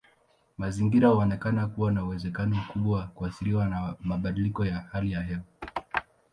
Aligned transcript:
Mazingira 0.57 1.07
huonekana 1.09 1.67
kuwa 1.67 1.91
na 1.91 2.05
uwezekano 2.05 2.55
mkubwa 2.55 2.99
wa 2.99 3.07
kuathiriwa 3.07 3.65
na 3.65 3.95
mabadiliko 3.99 4.65
ya 4.65 4.79
hali 4.91 5.11
ya 5.11 5.21
hewa. 5.21 5.41